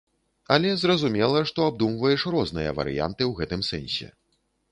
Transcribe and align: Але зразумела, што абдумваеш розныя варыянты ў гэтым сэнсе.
Але 0.53 0.69
зразумела, 0.83 1.43
што 1.49 1.67
абдумваеш 1.71 2.25
розныя 2.37 2.73
варыянты 2.79 3.23
ў 3.27 3.31
гэтым 3.43 3.61
сэнсе. 3.71 4.07